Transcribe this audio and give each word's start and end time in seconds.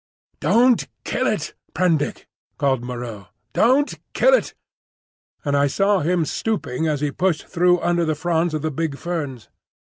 "Don't 0.39 0.87
kill 1.03 1.27
it, 1.27 1.53
Prendick!" 1.75 2.25
cried 2.57 2.81
Moreau. 2.83 3.27
"Don't 3.53 3.99
kill 4.13 4.33
it!" 4.33 4.55
and 5.45 5.55
I 5.55 5.67
saw 5.67 5.99
him 5.99 6.25
stooping 6.25 6.87
as 6.87 7.01
he 7.01 7.11
pushed 7.11 7.45
through 7.45 7.79
under 7.81 8.03
the 8.03 8.15
fronds 8.15 8.55
of 8.55 8.63
the 8.63 8.71
big 8.71 8.97
ferns. 8.97 9.49